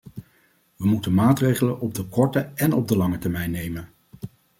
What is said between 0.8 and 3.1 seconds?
moeten maatregelen op de korte en op de